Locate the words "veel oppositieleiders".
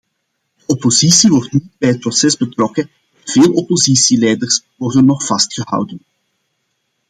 3.23-4.61